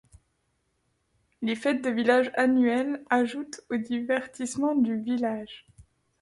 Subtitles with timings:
[1.43, 5.67] Les fêtes de village annuelles ajoutent au divertissement du village.